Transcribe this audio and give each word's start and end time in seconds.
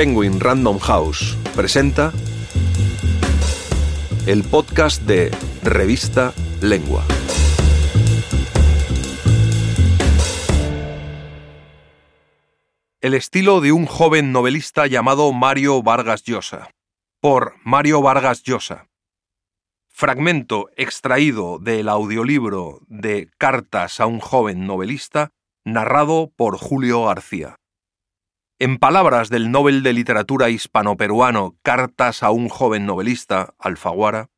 Penguin 0.00 0.40
Random 0.40 0.78
House 0.78 1.36
presenta 1.54 2.10
el 4.26 4.42
podcast 4.44 5.02
de 5.02 5.30
Revista 5.62 6.32
Lengua. 6.62 7.04
El 13.02 13.12
estilo 13.12 13.60
de 13.60 13.72
un 13.72 13.84
joven 13.84 14.32
novelista 14.32 14.86
llamado 14.86 15.34
Mario 15.34 15.82
Vargas 15.82 16.22
Llosa, 16.22 16.70
por 17.20 17.56
Mario 17.62 18.00
Vargas 18.00 18.42
Llosa. 18.42 18.86
Fragmento 19.90 20.70
extraído 20.78 21.58
del 21.58 21.90
audiolibro 21.90 22.80
de 22.86 23.28
Cartas 23.36 24.00
a 24.00 24.06
un 24.06 24.20
joven 24.20 24.66
novelista, 24.66 25.28
narrado 25.62 26.32
por 26.34 26.56
Julio 26.56 27.04
García. 27.04 27.59
En 28.62 28.76
palabras 28.76 29.30
del 29.30 29.50
Nobel 29.50 29.82
de 29.82 29.94
Literatura 29.94 30.50
hispano-peruano 30.50 31.56
Cartas 31.62 32.22
a 32.22 32.30
un 32.30 32.50
joven 32.50 32.84
novelista, 32.84 33.54
Alfaguara, 33.58 34.28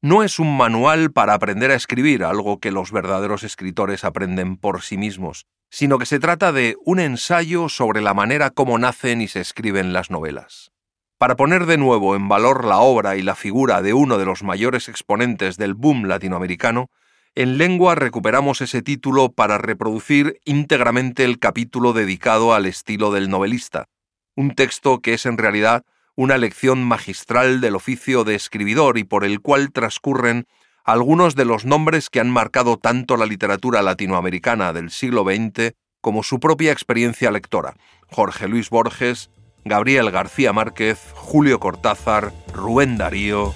no 0.00 0.22
es 0.22 0.38
un 0.38 0.56
manual 0.56 1.10
para 1.10 1.34
aprender 1.34 1.72
a 1.72 1.74
escribir, 1.74 2.22
algo 2.22 2.60
que 2.60 2.70
los 2.70 2.92
verdaderos 2.92 3.42
escritores 3.42 4.04
aprenden 4.04 4.56
por 4.56 4.82
sí 4.82 4.96
mismos, 4.96 5.46
sino 5.68 5.98
que 5.98 6.06
se 6.06 6.20
trata 6.20 6.52
de 6.52 6.76
un 6.84 7.00
ensayo 7.00 7.68
sobre 7.68 8.02
la 8.02 8.14
manera 8.14 8.50
como 8.50 8.78
nacen 8.78 9.20
y 9.20 9.26
se 9.26 9.40
escriben 9.40 9.92
las 9.92 10.12
novelas. 10.12 10.70
Para 11.18 11.34
poner 11.34 11.66
de 11.66 11.76
nuevo 11.76 12.14
en 12.14 12.28
valor 12.28 12.64
la 12.64 12.78
obra 12.78 13.16
y 13.16 13.22
la 13.22 13.34
figura 13.34 13.82
de 13.82 13.94
uno 13.94 14.16
de 14.16 14.26
los 14.26 14.44
mayores 14.44 14.88
exponentes 14.88 15.56
del 15.56 15.74
boom 15.74 16.04
latinoamericano, 16.04 16.88
en 17.34 17.56
lengua 17.56 17.94
recuperamos 17.94 18.60
ese 18.60 18.82
título 18.82 19.32
para 19.32 19.56
reproducir 19.58 20.40
íntegramente 20.44 21.24
el 21.24 21.38
capítulo 21.38 21.92
dedicado 21.92 22.52
al 22.52 22.66
estilo 22.66 23.10
del 23.10 23.30
novelista, 23.30 23.88
un 24.36 24.54
texto 24.54 25.00
que 25.00 25.14
es 25.14 25.24
en 25.24 25.38
realidad 25.38 25.84
una 26.14 26.36
lección 26.36 26.84
magistral 26.84 27.62
del 27.62 27.74
oficio 27.74 28.24
de 28.24 28.34
escribidor 28.34 28.98
y 28.98 29.04
por 29.04 29.24
el 29.24 29.40
cual 29.40 29.72
transcurren 29.72 30.46
algunos 30.84 31.34
de 31.34 31.46
los 31.46 31.64
nombres 31.64 32.10
que 32.10 32.20
han 32.20 32.30
marcado 32.30 32.76
tanto 32.76 33.16
la 33.16 33.24
literatura 33.24 33.80
latinoamericana 33.80 34.74
del 34.74 34.90
siglo 34.90 35.24
XX 35.24 35.74
como 36.02 36.22
su 36.22 36.38
propia 36.38 36.72
experiencia 36.72 37.30
lectora, 37.30 37.76
Jorge 38.10 38.48
Luis 38.48 38.68
Borges, 38.68 39.30
Gabriel 39.64 40.10
García 40.10 40.52
Márquez, 40.52 40.98
Julio 41.14 41.60
Cortázar, 41.60 42.32
Rubén 42.52 42.98
Darío, 42.98 43.54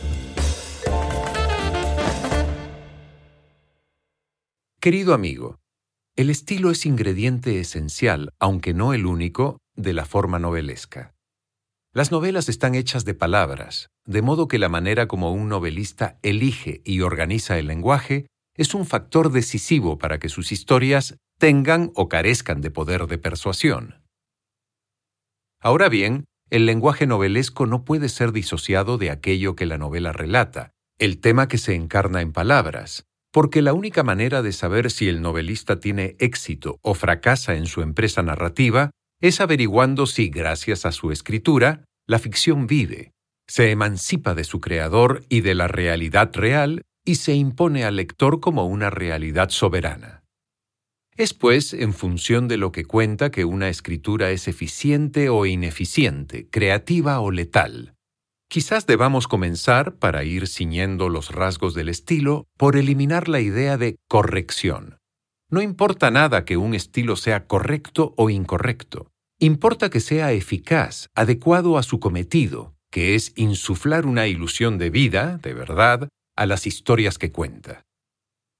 Querido 4.87 5.15
amigo, 5.15 5.59
el 6.15 6.31
estilo 6.31 6.71
es 6.71 6.87
ingrediente 6.87 7.59
esencial, 7.59 8.33
aunque 8.39 8.73
no 8.73 8.95
el 8.95 9.05
único, 9.05 9.59
de 9.75 9.93
la 9.93 10.05
forma 10.05 10.39
novelesca. 10.39 11.13
Las 11.93 12.13
novelas 12.13 12.49
están 12.49 12.77
hechas 12.77 13.05
de 13.05 13.13
palabras, 13.13 13.89
de 14.05 14.23
modo 14.23 14.47
que 14.47 14.61
la 14.61 14.69
manera 14.69 15.09
como 15.09 15.33
un 15.33 15.49
novelista 15.49 16.21
elige 16.23 16.83
y 16.85 17.01
organiza 17.01 17.59
el 17.59 17.67
lenguaje 17.67 18.29
es 18.55 18.75
un 18.75 18.87
factor 18.87 19.33
decisivo 19.33 19.99
para 19.99 20.21
que 20.21 20.29
sus 20.29 20.53
historias 20.53 21.17
tengan 21.37 21.91
o 21.97 22.09
carezcan 22.09 22.61
de 22.61 22.71
poder 22.71 23.09
de 23.09 23.19
persuasión. 23.19 24.05
Ahora 25.61 25.89
bien, 25.89 26.27
el 26.49 26.65
lenguaje 26.65 27.09
novelesco 27.09 27.67
no 27.67 27.85
puede 27.85 28.09
ser 28.09 28.31
disociado 28.31 28.99
de 28.99 29.11
aquello 29.11 29.57
que 29.57 29.67
la 29.67 29.79
novela 29.79 30.13
relata, 30.13 30.71
el 31.01 31.19
tema 31.19 31.49
que 31.49 31.59
se 31.59 31.75
encarna 31.75 32.21
en 32.21 32.33
palabras, 32.33 33.05
porque 33.37 33.61
la 33.61 33.75
única 33.75 34.03
manera 34.03 34.41
de 34.41 34.51
saber 34.51 34.91
si 34.91 35.09
el 35.09 35.21
novelista 35.21 35.79
tiene 35.79 36.17
éxito 36.21 36.79
o 36.81 36.95
fracasa 36.95 37.55
en 37.55 37.67
su 37.67 37.83
empresa 37.83 38.23
narrativa 38.23 38.93
es 39.21 39.43
averiguando 39.43 40.07
si, 40.07 40.31
gracias 40.31 40.87
a 40.87 40.91
su 40.91 41.13
escritura, 41.13 41.85
la 42.07 42.19
ficción 42.19 42.67
vive, 42.67 43.13
se 43.47 43.71
emancipa 43.71 44.35
de 44.35 44.45
su 44.45 44.63
creador 44.63 45.23
y 45.29 45.43
de 45.43 45.55
la 45.55 45.69
realidad 45.69 46.31
real 46.33 46.81
y 47.05 47.17
se 47.17 47.35
impone 47.35 47.85
al 47.85 47.97
lector 47.97 48.41
como 48.41 48.65
una 48.65 48.89
realidad 48.89 49.51
soberana. 49.51 50.23
Es 51.15 51.35
pues 51.35 51.75
en 51.75 51.93
función 51.93 52.49
de 52.49 52.57
lo 52.57 52.73
que 52.73 52.87
cuenta 52.87 53.31
que 53.31 53.45
una 53.45 53.69
escritura 53.69 54.31
es 54.31 54.49
eficiente 54.49 55.29
o 55.29 55.45
ineficiente, 55.45 56.49
creativa 56.49 57.21
o 57.21 57.31
letal, 57.31 57.96
Quizás 58.49 58.87
debamos 58.87 59.27
comenzar, 59.27 59.97
para 59.97 60.25
ir 60.25 60.47
ciñendo 60.47 61.09
los 61.09 61.31
rasgos 61.31 61.75
del 61.75 61.89
estilo, 61.89 62.47
por 62.57 62.77
eliminar 62.77 63.29
la 63.29 63.41
idea 63.41 63.77
de 63.77 63.97
corrección. 64.09 64.99
No 65.51 65.63
importa 65.63 66.11
nada 66.11 66.45
que 66.45 66.57
un 66.57 66.75
estilo 66.75 67.17
sea 67.17 67.47
correcto 67.47 68.15
o 68.17 68.31
incorrecto. 68.31 69.11
Importa 69.39 69.91
que 69.91 70.01
sea 70.01 70.33
eficaz, 70.33 71.09
adecuado 71.15 71.77
a 71.77 71.83
su 71.83 72.01
cometido, 72.01 72.75
que 72.91 73.15
es 73.15 73.33
insuflar 73.37 74.07
una 74.07 74.27
ilusión 74.27 74.79
de 74.79 74.91
vida, 74.91 75.39
de 75.43 75.53
verdad, 75.53 76.09
a 76.37 76.47
las 76.47 76.67
historias 76.67 77.19
que 77.19 77.33
cuenta. 77.33 77.85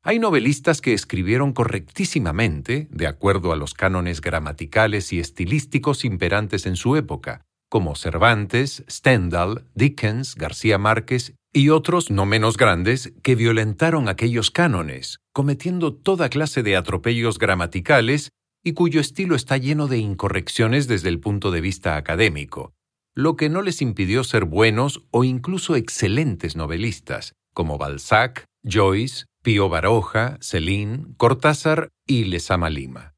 Hay 0.03 0.19
novelistas 0.19 0.81
que 0.81 0.93
escribieron 0.93 1.53
correctísimamente, 1.53 2.87
de 2.91 3.07
acuerdo 3.07 3.53
a 3.53 3.57
los 3.57 3.75
cánones 3.75 4.21
gramaticales 4.21 5.13
y 5.13 5.19
estilísticos 5.19 6.05
imperantes 6.05 6.67
en 6.67 6.77
su 6.77 6.95
época, 6.97 7.45
como 7.69 7.97
Cervantes, 7.97 8.85
Stendhal, 8.89 9.65
Dickens, 9.75 10.35
García 10.35 10.79
Márquez 10.79 11.35
y 11.53 11.71
otros 11.71 12.11
no 12.11 12.27
menos 12.27 12.57
grandes 12.57 13.13
que 13.23 13.35
violentaron 13.35 14.09
aquellos 14.09 14.51
cánones, 14.51 15.19
cometiendo 15.33 15.95
toda 15.95 16.29
clase 16.29 16.63
de 16.63 16.77
atropellos 16.77 17.39
gramaticales 17.39 18.31
y 18.63 18.73
cuyo 18.73 19.01
estilo 19.01 19.37
está 19.37 19.57
lleno 19.57 19.87
de 19.87 19.99
incorrecciones 19.99 20.89
desde 20.89 21.09
el 21.09 21.21
punto 21.21 21.51
de 21.51 21.61
vista 21.61 21.97
académico, 21.97 22.75
lo 23.15 23.37
que 23.37 23.49
no 23.49 23.63
les 23.63 23.81
impidió 23.81 24.25
ser 24.25 24.45
buenos 24.45 25.05
o 25.11 25.25
incluso 25.25 25.77
excelentes 25.77 26.57
novelistas, 26.57 27.33
como 27.55 27.79
Balzac, 27.79 28.45
Joyce, 28.65 29.25
Pío 29.43 29.69
Baroja, 29.69 30.37
Celine, 30.41 31.07
Cortázar 31.17 31.89
y 32.07 32.25
Lezama 32.25 32.69
Lima. 32.69 33.16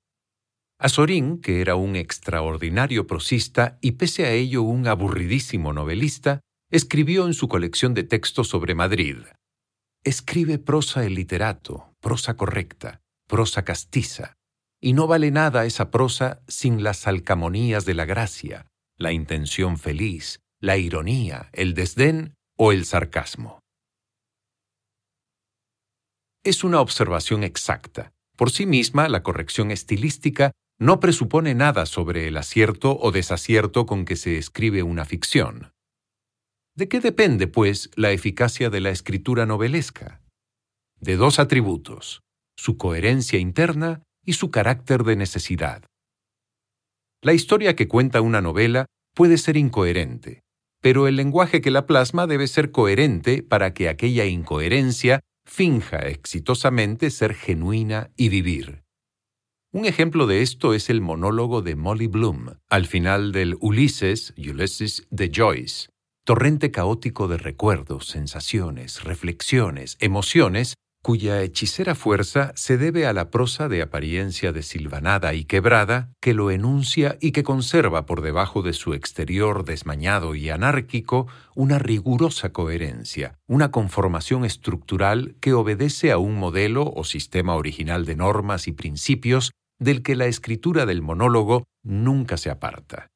Azorín, 0.80 1.40
que 1.40 1.60
era 1.60 1.74
un 1.74 1.96
extraordinario 1.96 3.06
prosista 3.08 3.78
y 3.80 3.92
pese 3.92 4.26
a 4.26 4.32
ello 4.32 4.62
un 4.62 4.86
aburridísimo 4.86 5.72
novelista, 5.72 6.40
escribió 6.70 7.26
en 7.26 7.34
su 7.34 7.48
colección 7.48 7.94
de 7.94 8.04
textos 8.04 8.48
sobre 8.48 8.76
Madrid. 8.76 9.16
Escribe 10.04 10.58
prosa 10.58 11.04
el 11.04 11.14
literato, 11.14 11.92
prosa 12.00 12.36
correcta, 12.36 13.00
prosa 13.26 13.64
castiza, 13.64 14.36
y 14.80 14.92
no 14.92 15.08
vale 15.08 15.32
nada 15.32 15.66
esa 15.66 15.90
prosa 15.90 16.42
sin 16.46 16.84
las 16.84 17.08
alcamonías 17.08 17.84
de 17.84 17.94
la 17.94 18.04
gracia, 18.04 18.66
la 18.96 19.12
intención 19.12 19.78
feliz, 19.78 20.38
la 20.60 20.76
ironía, 20.76 21.50
el 21.52 21.74
desdén 21.74 22.34
o 22.56 22.70
el 22.70 22.84
sarcasmo. 22.84 23.58
Es 26.44 26.62
una 26.62 26.80
observación 26.80 27.42
exacta. 27.42 28.12
Por 28.36 28.52
sí 28.52 28.66
misma, 28.66 29.08
la 29.08 29.24
corrección 29.24 29.72
estilística 29.72 30.52
no 30.78 31.00
presupone 31.00 31.54
nada 31.54 31.86
sobre 31.86 32.28
el 32.28 32.36
acierto 32.36 32.96
o 33.00 33.10
desacierto 33.10 33.86
con 33.86 34.04
que 34.04 34.16
se 34.16 34.38
escribe 34.38 34.82
una 34.82 35.04
ficción. 35.04 35.72
¿De 36.76 36.88
qué 36.88 37.00
depende, 37.00 37.48
pues, 37.48 37.90
la 37.96 38.12
eficacia 38.12 38.70
de 38.70 38.80
la 38.80 38.90
escritura 38.90 39.46
novelesca? 39.46 40.22
De 41.00 41.16
dos 41.16 41.40
atributos, 41.40 42.22
su 42.56 42.76
coherencia 42.76 43.40
interna 43.40 44.02
y 44.24 44.34
su 44.34 44.50
carácter 44.50 45.02
de 45.02 45.16
necesidad. 45.16 45.84
La 47.22 47.32
historia 47.32 47.74
que 47.74 47.88
cuenta 47.88 48.20
una 48.20 48.40
novela 48.40 48.86
puede 49.14 49.38
ser 49.38 49.56
incoherente, 49.56 50.42
pero 50.80 51.08
el 51.08 51.16
lenguaje 51.16 51.60
que 51.60 51.72
la 51.72 51.86
plasma 51.86 52.28
debe 52.28 52.46
ser 52.46 52.70
coherente 52.70 53.42
para 53.42 53.74
que 53.74 53.88
aquella 53.88 54.26
incoherencia 54.26 55.20
finja 55.44 55.98
exitosamente 55.98 57.10
ser 57.10 57.34
genuina 57.34 58.12
y 58.16 58.28
vivir. 58.28 58.84
Un 59.70 59.84
ejemplo 59.84 60.26
de 60.26 60.40
esto 60.40 60.72
es 60.72 60.88
el 60.88 61.02
monólogo 61.02 61.60
de 61.60 61.76
Molly 61.76 62.06
Bloom, 62.06 62.54
al 62.70 62.86
final 62.86 63.32
del 63.32 63.58
Ulises, 63.60 64.32
Ulysses 64.38 65.06
de 65.10 65.30
Joyce, 65.30 65.90
torrente 66.24 66.70
caótico 66.70 67.28
de 67.28 67.36
recuerdos, 67.36 68.06
sensaciones, 68.06 69.04
reflexiones, 69.04 69.98
emociones, 70.00 70.72
cuya 71.02 71.42
hechicera 71.42 71.94
fuerza 71.94 72.52
se 72.54 72.76
debe 72.76 73.06
a 73.06 73.12
la 73.12 73.30
prosa 73.30 73.68
de 73.68 73.82
apariencia 73.82 74.52
desilvanada 74.52 75.34
y 75.34 75.44
quebrada 75.44 76.12
que 76.20 76.34
lo 76.34 76.50
enuncia 76.50 77.16
y 77.20 77.32
que 77.32 77.42
conserva 77.42 78.04
por 78.04 78.20
debajo 78.20 78.62
de 78.62 78.72
su 78.72 78.94
exterior 78.94 79.64
desmañado 79.64 80.34
y 80.34 80.50
anárquico 80.50 81.28
una 81.54 81.78
rigurosa 81.78 82.52
coherencia, 82.52 83.38
una 83.46 83.70
conformación 83.70 84.44
estructural 84.44 85.36
que 85.40 85.52
obedece 85.52 86.12
a 86.12 86.18
un 86.18 86.36
modelo 86.36 86.92
o 86.94 87.04
sistema 87.04 87.54
original 87.54 88.04
de 88.04 88.16
normas 88.16 88.66
y 88.66 88.72
principios 88.72 89.52
del 89.78 90.02
que 90.02 90.16
la 90.16 90.26
escritura 90.26 90.86
del 90.86 91.02
monólogo 91.02 91.64
nunca 91.84 92.36
se 92.36 92.50
aparta. 92.50 93.08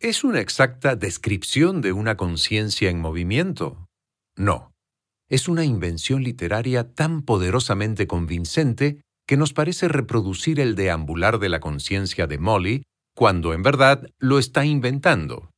¿Es 0.00 0.22
una 0.22 0.40
exacta 0.40 0.94
descripción 0.94 1.80
de 1.80 1.92
una 1.92 2.16
conciencia 2.16 2.88
en 2.88 3.00
movimiento? 3.00 3.88
No. 4.36 4.70
Es 5.28 5.48
una 5.48 5.64
invención 5.64 6.22
literaria 6.22 6.94
tan 6.94 7.22
poderosamente 7.22 8.06
convincente 8.06 9.02
que 9.26 9.36
nos 9.36 9.52
parece 9.52 9.88
reproducir 9.88 10.58
el 10.58 10.74
deambular 10.74 11.38
de 11.38 11.50
la 11.50 11.60
conciencia 11.60 12.26
de 12.26 12.38
Molly 12.38 12.82
cuando 13.14 13.52
en 13.52 13.62
verdad 13.62 14.08
lo 14.18 14.38
está 14.38 14.64
inventando. 14.64 15.50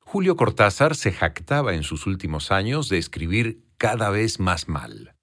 Julio 0.00 0.36
Cortázar 0.36 0.94
se 0.94 1.10
jactaba 1.10 1.74
en 1.74 1.82
sus 1.82 2.06
últimos 2.06 2.52
años 2.52 2.88
de 2.88 2.98
escribir 2.98 3.64
cada 3.78 4.10
vez 4.10 4.38
más 4.38 4.68
mal. 4.68 5.16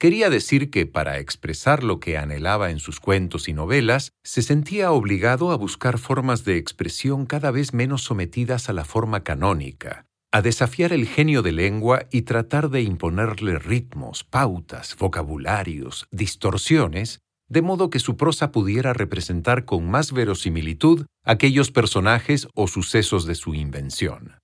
Quería 0.00 0.28
decir 0.28 0.70
que 0.70 0.86
para 0.86 1.18
expresar 1.18 1.84
lo 1.84 2.00
que 2.00 2.18
anhelaba 2.18 2.70
en 2.70 2.80
sus 2.80 2.98
cuentos 2.98 3.48
y 3.48 3.52
novelas, 3.52 4.12
se 4.24 4.42
sentía 4.42 4.90
obligado 4.90 5.52
a 5.52 5.56
buscar 5.56 5.98
formas 5.98 6.44
de 6.44 6.56
expresión 6.56 7.26
cada 7.26 7.52
vez 7.52 7.72
menos 7.72 8.02
sometidas 8.02 8.68
a 8.68 8.72
la 8.72 8.84
forma 8.84 9.22
canónica, 9.22 10.07
a 10.30 10.42
desafiar 10.42 10.92
el 10.92 11.06
genio 11.06 11.42
de 11.42 11.52
lengua 11.52 12.06
y 12.10 12.22
tratar 12.22 12.68
de 12.68 12.82
imponerle 12.82 13.58
ritmos, 13.58 14.24
pautas, 14.24 14.96
vocabularios, 14.96 16.06
distorsiones, 16.10 17.20
de 17.48 17.62
modo 17.62 17.88
que 17.88 17.98
su 17.98 18.16
prosa 18.16 18.52
pudiera 18.52 18.92
representar 18.92 19.64
con 19.64 19.90
más 19.90 20.12
verosimilitud 20.12 21.06
aquellos 21.24 21.70
personajes 21.70 22.46
o 22.54 22.66
sucesos 22.66 23.24
de 23.24 23.34
su 23.34 23.54
invención. 23.54 24.38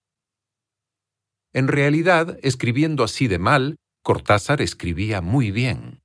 En 1.52 1.68
realidad, 1.68 2.38
escribiendo 2.42 3.04
así 3.04 3.28
de 3.28 3.38
mal, 3.38 3.76
Cortázar 4.02 4.60
escribía 4.60 5.20
muy 5.20 5.50
bien. 5.50 6.00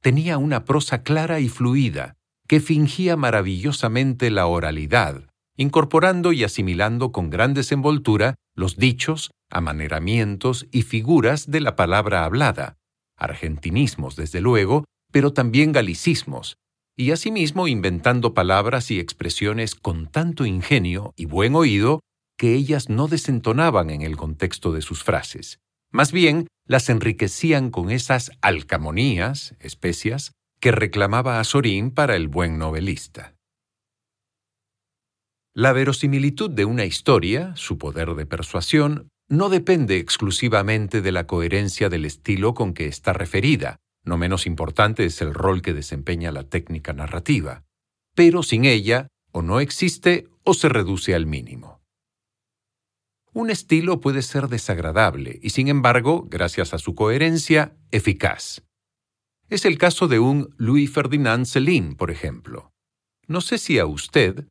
Tenía 0.00 0.38
una 0.38 0.64
prosa 0.64 1.02
clara 1.02 1.40
y 1.40 1.48
fluida, 1.48 2.14
que 2.46 2.60
fingía 2.60 3.16
maravillosamente 3.16 4.30
la 4.30 4.46
oralidad, 4.46 5.30
incorporando 5.56 6.32
y 6.32 6.44
asimilando 6.44 7.12
con 7.12 7.30
gran 7.30 7.54
desenvoltura 7.54 8.34
los 8.54 8.76
dichos, 8.76 9.30
amaneramientos 9.50 10.66
y 10.70 10.82
figuras 10.82 11.50
de 11.50 11.60
la 11.60 11.76
palabra 11.76 12.24
hablada, 12.24 12.76
argentinismos 13.16 14.16
desde 14.16 14.40
luego, 14.40 14.84
pero 15.12 15.32
también 15.32 15.72
galicismos, 15.72 16.56
y 16.96 17.10
asimismo 17.10 17.68
inventando 17.68 18.34
palabras 18.34 18.90
y 18.90 18.98
expresiones 18.98 19.74
con 19.74 20.06
tanto 20.06 20.46
ingenio 20.46 21.12
y 21.16 21.26
buen 21.26 21.54
oído 21.54 22.00
que 22.36 22.54
ellas 22.54 22.88
no 22.88 23.06
desentonaban 23.08 23.90
en 23.90 24.02
el 24.02 24.16
contexto 24.16 24.72
de 24.72 24.82
sus 24.82 25.02
frases. 25.02 25.58
Más 25.92 26.10
bien, 26.10 26.48
las 26.66 26.88
enriquecían 26.88 27.70
con 27.70 27.90
esas 27.90 28.32
alcamonías, 28.40 29.54
especias, 29.60 30.32
que 30.60 30.72
reclamaba 30.72 31.38
Azorín 31.38 31.90
para 31.90 32.16
el 32.16 32.28
buen 32.28 32.58
novelista. 32.58 33.33
La 35.56 35.72
verosimilitud 35.72 36.50
de 36.50 36.64
una 36.64 36.84
historia, 36.84 37.54
su 37.54 37.78
poder 37.78 38.16
de 38.16 38.26
persuasión, 38.26 39.08
no 39.28 39.48
depende 39.50 39.98
exclusivamente 39.98 41.00
de 41.00 41.12
la 41.12 41.28
coherencia 41.28 41.88
del 41.88 42.04
estilo 42.04 42.54
con 42.54 42.74
que 42.74 42.88
está 42.88 43.12
referida, 43.12 43.76
no 44.04 44.18
menos 44.18 44.46
importante 44.46 45.04
es 45.04 45.22
el 45.22 45.32
rol 45.32 45.62
que 45.62 45.72
desempeña 45.72 46.32
la 46.32 46.42
técnica 46.42 46.92
narrativa, 46.92 47.62
pero 48.16 48.42
sin 48.42 48.64
ella 48.64 49.06
o 49.30 49.42
no 49.42 49.60
existe 49.60 50.28
o 50.42 50.54
se 50.54 50.68
reduce 50.68 51.14
al 51.14 51.26
mínimo. 51.26 51.80
Un 53.32 53.48
estilo 53.48 54.00
puede 54.00 54.22
ser 54.22 54.48
desagradable 54.48 55.38
y 55.40 55.50
sin 55.50 55.68
embargo, 55.68 56.26
gracias 56.28 56.74
a 56.74 56.78
su 56.78 56.96
coherencia, 56.96 57.76
eficaz. 57.92 58.64
Es 59.48 59.64
el 59.64 59.78
caso 59.78 60.08
de 60.08 60.18
un 60.18 60.52
Louis 60.56 60.90
Ferdinand 60.90 61.46
Céline, 61.46 61.94
por 61.94 62.10
ejemplo. 62.10 62.72
No 63.28 63.40
sé 63.40 63.58
si 63.58 63.78
a 63.78 63.86
usted, 63.86 64.48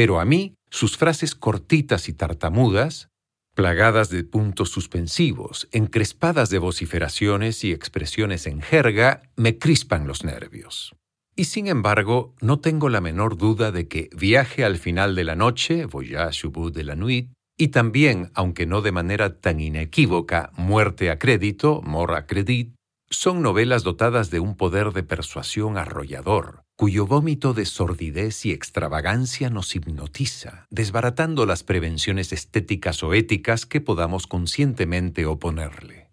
pero 0.00 0.18
a 0.18 0.24
mí 0.24 0.54
sus 0.70 0.96
frases 0.96 1.34
cortitas 1.34 2.08
y 2.08 2.14
tartamudas, 2.14 3.10
plagadas 3.54 4.08
de 4.08 4.24
puntos 4.24 4.70
suspensivos, 4.70 5.68
encrespadas 5.72 6.48
de 6.48 6.58
vociferaciones 6.58 7.64
y 7.64 7.72
expresiones 7.72 8.46
en 8.46 8.62
jerga, 8.62 9.20
me 9.36 9.58
crispan 9.58 10.06
los 10.06 10.24
nervios. 10.24 10.96
Y 11.36 11.44
sin 11.44 11.66
embargo, 11.66 12.34
no 12.40 12.60
tengo 12.60 12.88
la 12.88 13.02
menor 13.02 13.36
duda 13.36 13.72
de 13.72 13.88
que 13.88 14.08
Viaje 14.16 14.64
al 14.64 14.78
final 14.78 15.14
de 15.14 15.24
la 15.24 15.36
noche, 15.36 15.84
Voyage 15.84 16.46
au 16.46 16.50
bout 16.50 16.74
de 16.74 16.84
la 16.84 16.96
nuit, 16.96 17.30
y 17.58 17.68
también, 17.68 18.30
aunque 18.32 18.64
no 18.64 18.80
de 18.80 18.92
manera 18.92 19.38
tan 19.38 19.60
inequívoca, 19.60 20.50
Muerte 20.56 21.10
a 21.10 21.18
crédito, 21.18 21.82
Mort 21.82 22.14
a 22.14 22.24
crédit, 22.24 22.72
son 23.10 23.42
novelas 23.42 23.82
dotadas 23.82 24.30
de 24.30 24.40
un 24.40 24.56
poder 24.56 24.92
de 24.92 25.02
persuasión 25.02 25.76
arrollador, 25.76 26.62
cuyo 26.80 27.06
vómito 27.06 27.52
de 27.52 27.66
sordidez 27.66 28.46
y 28.46 28.52
extravagancia 28.52 29.50
nos 29.50 29.76
hipnotiza, 29.76 30.66
desbaratando 30.70 31.44
las 31.44 31.62
prevenciones 31.62 32.32
estéticas 32.32 33.02
o 33.02 33.12
éticas 33.12 33.66
que 33.66 33.82
podamos 33.82 34.26
conscientemente 34.26 35.26
oponerle. 35.26 36.08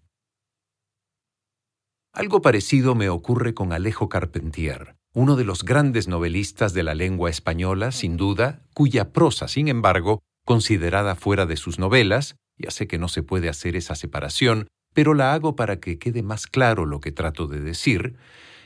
Algo 2.11 2.41
parecido 2.41 2.95
me 2.95 3.07
ocurre 3.07 3.53
con 3.53 3.71
Alejo 3.71 4.09
Carpentier, 4.09 4.97
uno 5.13 5.37
de 5.37 5.45
los 5.45 5.63
grandes 5.63 6.09
novelistas 6.09 6.73
de 6.73 6.83
la 6.83 6.95
lengua 6.95 7.29
española, 7.29 7.93
sin 7.93 8.17
duda, 8.17 8.67
cuya 8.73 9.13
prosa, 9.13 9.47
sin 9.47 9.69
embargo, 9.69 10.19
considerada 10.43 11.15
fuera 11.15 11.45
de 11.45 11.55
sus 11.55 11.79
novelas, 11.79 12.35
ya 12.57 12.71
sé 12.71 12.87
que 12.87 12.97
no 12.97 13.07
se 13.07 13.23
puede 13.23 13.47
hacer 13.47 13.77
esa 13.77 13.95
separación, 13.95 14.67
pero 14.93 15.13
la 15.13 15.33
hago 15.33 15.55
para 15.55 15.79
que 15.79 15.97
quede 15.97 16.23
más 16.23 16.45
claro 16.45 16.85
lo 16.85 16.99
que 16.99 17.13
trato 17.13 17.47
de 17.47 17.61
decir, 17.61 18.17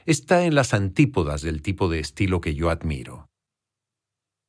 está 0.05 0.45
en 0.45 0.55
las 0.55 0.73
antípodas 0.73 1.41
del 1.41 1.61
tipo 1.61 1.89
de 1.89 1.99
estilo 1.99 2.41
que 2.41 2.55
yo 2.55 2.69
admiro. 2.69 3.27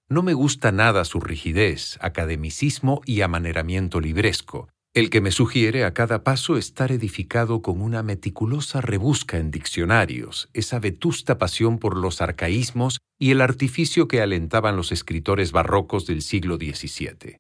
No 0.09 0.23
me 0.23 0.35
gusta 0.35 0.73
nada 0.73 1.05
su 1.05 1.21
rigidez, 1.21 1.99
academicismo 2.01 3.01
y 3.07 3.23
amaneramiento 3.23 4.01
libresco, 4.01 4.69
el 4.95 5.09
que 5.09 5.23
me 5.23 5.31
sugiere 5.31 5.85
a 5.85 5.95
cada 5.95 6.23
paso 6.23 6.59
estar 6.59 6.93
edificado 6.93 7.63
con 7.63 7.81
una 7.81 8.03
meticulosa 8.03 8.83
rebusca 8.83 9.39
en 9.39 9.51
diccionarios, 9.51 10.51
esa 10.53 10.79
vetusta 10.81 11.39
pasión 11.39 11.79
por 11.79 11.97
los 11.97 12.21
arcaísmos 12.21 12.99
y 13.19 13.31
el 13.31 13.41
artificio 13.41 14.07
que 14.07 14.21
alentaban 14.21 14.77
los 14.77 14.93
escritores 14.93 15.51
barrocos 15.51 16.07
del 16.07 16.21
siglo 16.21 16.57
XVII. 16.57 17.39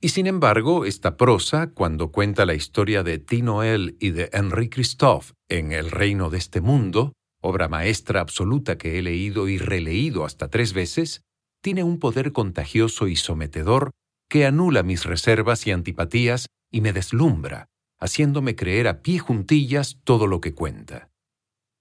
Y 0.00 0.08
sin 0.08 0.26
embargo, 0.26 0.84
esta 0.84 1.16
prosa, 1.16 1.68
cuando 1.68 2.10
cuenta 2.10 2.44
la 2.44 2.54
historia 2.54 3.04
de 3.04 3.18
Tinoel 3.18 3.96
y 4.00 4.10
de 4.10 4.28
Henri 4.32 4.68
Christophe 4.68 5.34
en 5.48 5.70
El 5.70 5.92
reino 5.92 6.30
de 6.30 6.38
este 6.38 6.60
mundo, 6.60 7.12
obra 7.42 7.68
maestra 7.68 8.20
absoluta 8.20 8.78
que 8.78 8.98
he 8.98 9.02
leído 9.02 9.48
y 9.48 9.58
releído 9.58 10.24
hasta 10.24 10.48
tres 10.48 10.72
veces, 10.72 11.22
tiene 11.60 11.84
un 11.84 11.98
poder 11.98 12.32
contagioso 12.32 13.06
y 13.08 13.16
sometedor 13.16 13.90
que 14.28 14.46
anula 14.46 14.82
mis 14.82 15.04
reservas 15.04 15.66
y 15.66 15.72
antipatías 15.72 16.46
y 16.70 16.80
me 16.80 16.92
deslumbra, 16.94 17.66
haciéndome 18.00 18.56
creer 18.56 18.88
a 18.88 19.02
pie 19.02 19.18
juntillas 19.18 19.98
todo 20.04 20.26
lo 20.26 20.40
que 20.40 20.54
cuenta. 20.54 21.10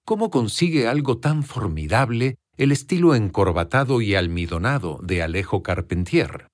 ¿Cómo 0.05 0.29
consigue 0.29 0.87
algo 0.87 1.19
tan 1.19 1.43
formidable 1.43 2.35
el 2.57 2.71
estilo 2.71 3.15
encorbatado 3.15 4.01
y 4.01 4.15
almidonado 4.15 4.99
de 5.01 5.21
Alejo 5.21 5.63
Carpentier? 5.63 6.47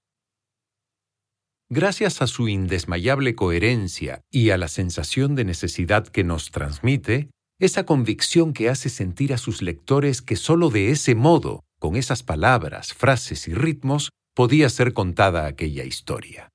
Gracias 1.69 2.21
a 2.21 2.27
su 2.27 2.47
indesmayable 2.47 3.35
coherencia 3.35 4.21
y 4.31 4.51
a 4.51 4.57
la 4.57 4.69
sensación 4.69 5.35
de 5.35 5.43
necesidad 5.43 6.07
que 6.07 6.23
nos 6.23 6.51
transmite, 6.51 7.29
esa 7.59 7.85
convicción 7.85 8.53
que 8.53 8.69
hace 8.69 8.89
sentir 8.89 9.33
a 9.33 9.37
sus 9.37 9.61
lectores 9.61 10.21
que 10.21 10.35
sólo 10.35 10.69
de 10.69 10.91
ese 10.91 11.15
modo, 11.15 11.63
con 11.79 11.95
esas 11.95 12.23
palabras, 12.23 12.93
frases 12.93 13.47
y 13.47 13.53
ritmos, 13.53 14.11
podía 14.35 14.69
ser 14.69 14.93
contada 14.93 15.47
aquella 15.47 15.83
historia. 15.83 16.49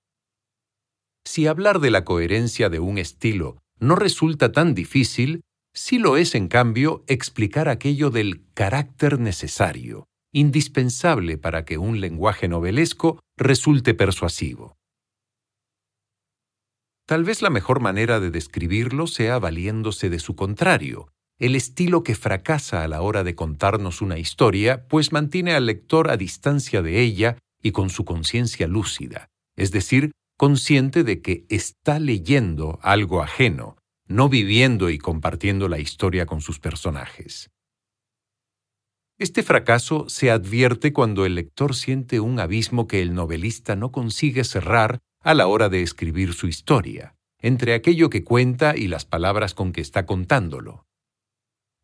Si 1.24 1.46
hablar 1.46 1.80
de 1.80 1.90
la 1.90 2.04
coherencia 2.04 2.68
de 2.68 2.78
un 2.78 2.98
estilo 2.98 3.58
no 3.78 3.96
resulta 3.96 4.52
tan 4.52 4.74
difícil, 4.74 5.40
sí 5.74 5.98
lo 5.98 6.16
es, 6.16 6.34
en 6.34 6.48
cambio, 6.48 7.04
explicar 7.08 7.68
aquello 7.68 8.10
del 8.10 8.44
carácter 8.54 9.18
necesario, 9.18 10.06
indispensable 10.32 11.38
para 11.38 11.64
que 11.64 11.78
un 11.78 12.00
lenguaje 12.00 12.46
novelesco 12.46 13.18
resulte 13.36 13.94
persuasivo. 13.94 14.76
Tal 17.06 17.24
vez 17.24 17.42
la 17.42 17.50
mejor 17.50 17.80
manera 17.80 18.20
de 18.20 18.30
describirlo 18.30 19.06
sea 19.06 19.38
valiéndose 19.38 20.08
de 20.08 20.18
su 20.18 20.36
contrario, 20.36 21.08
el 21.38 21.56
estilo 21.56 22.04
que 22.04 22.14
fracasa 22.14 22.84
a 22.84 22.88
la 22.88 23.02
hora 23.02 23.24
de 23.24 23.34
contarnos 23.34 24.00
una 24.00 24.18
historia, 24.18 24.86
pues 24.86 25.10
mantiene 25.10 25.54
al 25.54 25.66
lector 25.66 26.10
a 26.10 26.16
distancia 26.16 26.82
de 26.82 27.00
ella 27.00 27.38
y 27.60 27.72
con 27.72 27.90
su 27.90 28.04
conciencia 28.04 28.68
lúcida, 28.68 29.28
es 29.56 29.72
decir, 29.72 30.12
consciente 30.36 31.02
de 31.02 31.20
que 31.20 31.44
está 31.48 31.98
leyendo 31.98 32.78
algo 32.82 33.22
ajeno, 33.22 33.76
no 34.06 34.28
viviendo 34.28 34.90
y 34.90 34.98
compartiendo 34.98 35.68
la 35.68 35.80
historia 35.80 36.26
con 36.26 36.40
sus 36.40 36.60
personajes. 36.60 37.50
Este 39.18 39.42
fracaso 39.42 40.08
se 40.08 40.30
advierte 40.30 40.92
cuando 40.92 41.26
el 41.26 41.34
lector 41.34 41.74
siente 41.74 42.20
un 42.20 42.40
abismo 42.40 42.86
que 42.86 43.02
el 43.02 43.14
novelista 43.14 43.76
no 43.76 43.92
consigue 43.92 44.44
cerrar 44.44 45.00
a 45.22 45.34
la 45.34 45.46
hora 45.46 45.68
de 45.68 45.82
escribir 45.82 46.34
su 46.34 46.48
historia, 46.48 47.14
entre 47.40 47.74
aquello 47.74 48.10
que 48.10 48.24
cuenta 48.24 48.76
y 48.76 48.88
las 48.88 49.04
palabras 49.04 49.54
con 49.54 49.72
que 49.72 49.80
está 49.80 50.06
contándolo. 50.06 50.86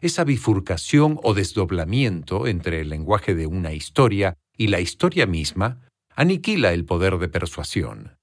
Esa 0.01 0.25
bifurcación 0.25 1.19
o 1.23 1.35
desdoblamiento 1.35 2.47
entre 2.47 2.81
el 2.81 2.89
lenguaje 2.89 3.35
de 3.35 3.47
una 3.47 3.73
historia 3.73 4.35
y 4.57 4.69
la 4.69 4.81
historia 4.81 5.27
misma 5.27 5.89
aniquila 6.15 6.73
el 6.73 6.85
poder 6.85 7.19
de 7.19 7.29
persuasión. 7.29 8.17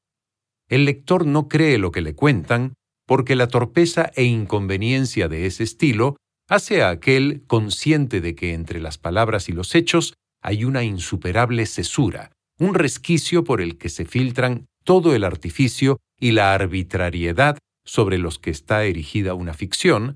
El 0.67 0.86
lector 0.86 1.25
no 1.25 1.48
cree 1.48 1.77
lo 1.77 1.91
que 1.91 2.01
le 2.01 2.15
cuentan 2.15 2.74
porque 3.05 3.36
la 3.36 3.48
torpeza 3.48 4.12
e 4.15 4.24
inconveniencia 4.24 5.27
de 5.27 5.45
ese 5.45 5.63
estilo 5.63 6.17
hace 6.48 6.81
a 6.81 6.89
aquel 6.89 7.43
consciente 7.48 8.22
de 8.22 8.36
que 8.36 8.53
entre 8.53 8.79
las 8.79 8.98
palabras 8.98 9.50
y 9.50 9.51
los 9.51 9.75
hechos 9.75 10.13
hay 10.41 10.63
una 10.63 10.84
insuperable 10.84 11.65
cesura, 11.65 12.31
un 12.60 12.74
resquicio 12.74 13.43
por 13.43 13.62
el 13.62 13.77
que 13.77 13.89
se 13.89 14.05
filtran 14.05 14.65
todo 14.86 15.13
el 15.15 15.25
artificio 15.25 15.98
y 16.18 16.32
la 16.32 16.54
arbitrariedad 16.54 17.58
sobre 17.84 18.18
los 18.18 18.39
que 18.39 18.51
está 18.51 18.86
erigida 18.86 19.34
una 19.34 19.54
ficción, 19.54 20.15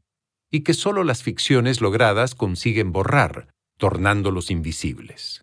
y 0.51 0.61
que 0.61 0.73
sólo 0.73 1.03
las 1.03 1.21
ficciones 1.21 1.81
logradas 1.81 2.33
consiguen 2.33 2.91
borrar, 2.91 3.49
tornándolos 3.77 4.49
invisibles. 4.49 5.41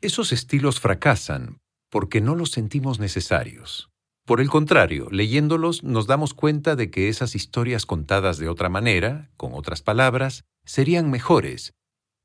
Esos 0.00 0.32
estilos 0.32 0.80
fracasan 0.80 1.58
porque 1.90 2.20
no 2.20 2.36
los 2.36 2.50
sentimos 2.52 3.00
necesarios. 3.00 3.90
Por 4.24 4.40
el 4.40 4.48
contrario, 4.48 5.08
leyéndolos 5.10 5.82
nos 5.82 6.06
damos 6.06 6.34
cuenta 6.34 6.76
de 6.76 6.90
que 6.90 7.08
esas 7.08 7.34
historias 7.34 7.84
contadas 7.84 8.38
de 8.38 8.48
otra 8.48 8.68
manera, 8.68 9.30
con 9.36 9.54
otras 9.54 9.82
palabras, 9.82 10.44
serían 10.64 11.10
mejores, 11.10 11.72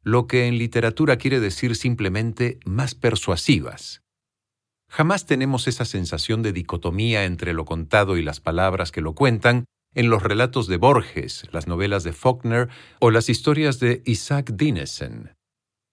lo 0.03 0.27
que 0.27 0.45
en 0.45 0.57
literatura 0.57 1.17
quiere 1.17 1.39
decir 1.39 1.75
simplemente 1.75 2.59
más 2.63 2.93
persuasivas. 2.93 4.04
Jamás 4.89 5.25
tenemos 5.25 5.67
esa 5.67 5.85
sensación 5.85 6.41
de 6.41 6.53
dicotomía 6.53 7.25
entre 7.25 7.53
lo 7.53 7.65
contado 7.65 8.17
y 8.17 8.23
las 8.23 8.39
palabras 8.39 8.91
que 8.91 9.01
lo 9.01 9.13
cuentan 9.13 9.65
en 9.93 10.09
los 10.09 10.21
relatos 10.21 10.67
de 10.67 10.77
Borges, 10.77 11.47
las 11.51 11.67
novelas 11.67 12.03
de 12.03 12.13
Faulkner 12.13 12.69
o 12.99 13.11
las 13.11 13.29
historias 13.29 13.79
de 13.79 14.03
Isaac 14.05 14.51
Dinesen. 14.53 15.33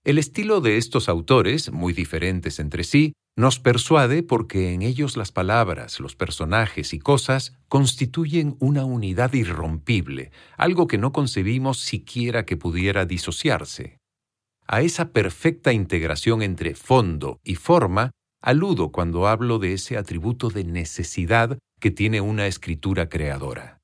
El 0.04 0.18
estilo 0.18 0.60
de 0.60 0.78
estos 0.78 1.08
autores, 1.08 1.70
muy 1.70 1.92
diferentes 1.92 2.58
entre 2.58 2.82
sí, 2.82 3.12
nos 3.36 3.60
persuade 3.60 4.22
porque 4.22 4.74
en 4.74 4.82
ellos 4.82 5.16
las 5.16 5.32
palabras, 5.32 6.00
los 6.00 6.16
personajes 6.16 6.92
y 6.92 6.98
cosas 6.98 7.56
constituyen 7.68 8.56
una 8.58 8.84
unidad 8.84 9.32
irrompible, 9.32 10.32
algo 10.58 10.86
que 10.86 10.98
no 10.98 11.12
concebimos 11.12 11.78
siquiera 11.78 12.44
que 12.44 12.56
pudiera 12.56 13.06
disociarse. 13.06 13.98
A 14.66 14.82
esa 14.82 15.12
perfecta 15.12 15.72
integración 15.72 16.42
entre 16.42 16.74
fondo 16.74 17.38
y 17.42 17.54
forma 17.54 18.10
aludo 18.42 18.90
cuando 18.90 19.28
hablo 19.28 19.58
de 19.58 19.72
ese 19.72 19.96
atributo 19.96 20.50
de 20.50 20.64
necesidad 20.64 21.58
que 21.80 21.90
tiene 21.90 22.20
una 22.20 22.46
escritura 22.46 23.08
creadora. 23.08 23.78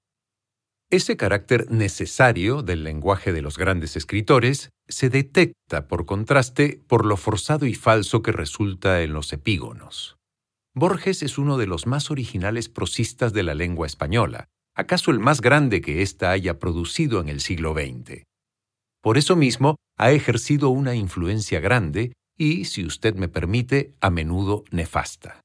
Ese 0.91 1.17
carácter 1.17 1.71
necesario 1.71 2.63
del 2.63 2.83
lenguaje 2.83 3.33
de 3.33 3.43
los 3.43 3.59
grandes 3.59 3.95
escritores 3.97 4.71
se 4.89 5.11
detecta, 5.11 5.87
por 5.87 6.07
contraste, 6.07 6.83
por 6.87 7.05
lo 7.05 7.17
forzado 7.17 7.67
y 7.67 7.75
falso 7.75 8.23
que 8.23 8.33
resulta 8.33 9.03
en 9.03 9.13
los 9.13 9.33
epígonos. 9.33 10.17
Borges 10.75 11.23
es 11.23 11.39
uno 11.39 11.59
de 11.59 11.67
los 11.67 11.87
más 11.87 12.11
originales 12.11 12.69
prosistas 12.69 13.33
de 13.33 13.43
la 13.43 13.55
lengua 13.55 13.87
española, 13.87 14.49
acaso 14.75 15.11
el 15.11 15.19
más 15.19 15.41
grande 15.41 15.81
que 15.83 16.03
ésta 16.03 16.31
haya 16.31 16.59
producido 16.59 17.21
en 17.21 17.29
el 17.29 17.41
siglo 17.41 17.75
XX. 17.75 18.23
Por 19.03 19.19
eso 19.19 19.37
mismo, 19.37 19.77
ha 19.99 20.13
ejercido 20.13 20.71
una 20.71 20.95
influencia 20.95 21.61
grande 21.61 22.13
y, 22.39 22.65
si 22.65 22.85
usted 22.85 23.17
me 23.17 23.29
permite, 23.29 23.93
a 24.01 24.11
menudo 24.11 24.65
nefasta. 24.71 25.43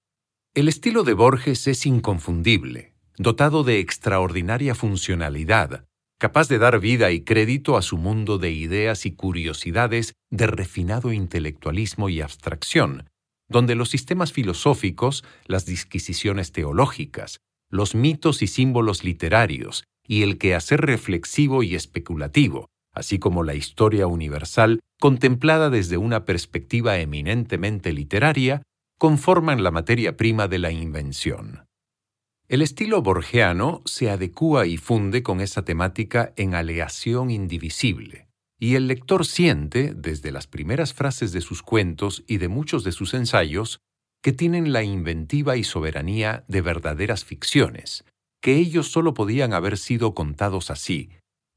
El 0.54 0.68
estilo 0.70 1.04
de 1.04 1.14
Borges 1.14 1.68
es 1.68 1.86
inconfundible, 1.86 2.94
dotado 3.18 3.64
de 3.64 3.80
extraordinaria 3.80 4.76
funcionalidad, 4.76 5.86
capaz 6.20 6.48
de 6.48 6.60
dar 6.60 6.80
vida 6.80 7.12
y 7.12 7.22
crédito 7.22 7.76
a 7.76 7.82
su 7.82 7.98
mundo 7.98 8.38
de 8.38 8.52
ideas 8.52 9.06
y 9.06 9.12
curiosidades 9.12 10.14
de 10.30 10.48
refinado 10.48 11.12
intelectualismo 11.12 12.08
y 12.08 12.22
abstracción, 12.22 13.10
donde 13.50 13.76
los 13.76 13.90
sistemas 13.90 14.32
filosóficos, 14.32 15.24
las 15.46 15.66
disquisiciones 15.66 16.52
teológicas, 16.52 17.40
los 17.70 17.96
mitos 17.96 18.42
y 18.42 18.48
símbolos 18.48 19.04
literarios 19.04 19.84
y 20.08 20.22
el 20.22 20.38
quehacer 20.38 20.82
reflexivo 20.82 21.64
y 21.64 21.76
especulativo, 21.76 22.70
así 22.94 23.20
como 23.20 23.44
la 23.44 23.56
historia 23.56 24.08
universal, 24.08 24.80
contemplada 25.00 25.70
desde 25.70 25.98
una 25.98 26.26
perspectiva 26.26 26.98
eminentemente 27.00 27.92
literaria, 27.92 28.62
conforman 28.98 29.64
la 29.64 29.72
materia 29.72 30.16
prima 30.16 30.48
de 30.48 30.60
la 30.60 30.72
invención. 30.72 31.66
El 32.48 32.62
estilo 32.62 33.02
borgiano 33.02 33.82
se 33.86 34.10
adecúa 34.10 34.68
y 34.68 34.78
funde 34.78 35.24
con 35.24 35.42
esa 35.42 35.66
temática 35.66 36.34
en 36.36 36.54
aleación 36.54 37.32
indivisible, 37.32 38.28
y 38.60 38.76
el 38.76 38.88
lector 38.88 39.26
siente, 39.26 39.94
desde 39.94 40.32
las 40.32 40.48
primeras 40.48 40.94
frases 40.94 41.32
de 41.32 41.42
sus 41.42 41.64
cuentos 41.64 42.24
y 42.28 42.38
de 42.38 42.48
muchos 42.48 42.84
de 42.84 42.92
sus 42.92 43.14
ensayos, 43.14 43.80
que 44.22 44.32
tienen 44.32 44.72
la 44.72 44.84
inventiva 44.84 45.58
y 45.58 45.64
soberanía 45.66 46.46
de 46.48 46.62
verdaderas 46.62 47.26
ficciones, 47.26 48.06
que 48.42 48.56
ellos 48.56 48.90
solo 48.90 49.14
podían 49.14 49.54
haber 49.54 49.78
sido 49.78 50.14
contados 50.14 50.70
así, 50.70 51.10